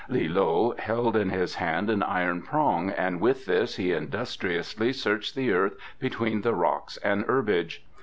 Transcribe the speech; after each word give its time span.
Li 0.09 0.27
loe 0.27 0.73
held 0.79 1.15
in 1.15 1.29
his 1.29 1.53
hand 1.57 1.87
an 1.87 2.01
iron 2.01 2.41
prong, 2.41 2.89
and 2.89 3.21
with 3.21 3.45
this 3.45 3.75
he 3.75 3.91
industriously 3.93 4.91
searched 4.91 5.35
the 5.35 5.51
earth 5.51 5.75
between 5.99 6.41
the 6.41 6.55
rocks 6.55 6.97
and 7.03 7.23
herbage. 7.25 7.85